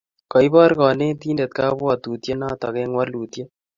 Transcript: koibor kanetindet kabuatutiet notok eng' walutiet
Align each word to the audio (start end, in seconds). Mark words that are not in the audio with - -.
koibor 0.31 0.71
kanetindet 0.79 1.51
kabuatutiet 1.57 2.37
notok 2.39 2.75
eng' 2.81 2.95
walutiet 2.97 3.49